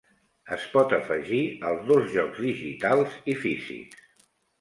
Es 0.55 0.63
pot 0.75 0.93
afegir 0.97 1.41
als 1.71 1.83
dos 1.91 2.07
jocs 2.13 2.39
digitals 2.45 3.13
i 3.35 3.37
físics. 3.43 4.03